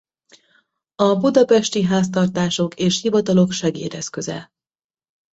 A 0.95 1.15
budapesti 1.17 1.81
háztartások 1.81 2.75
és 2.75 3.01
hivatalok 3.01 3.51
segédeszköze. 3.51 4.51